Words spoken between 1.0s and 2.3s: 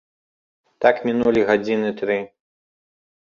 мінулі гадзіны тры.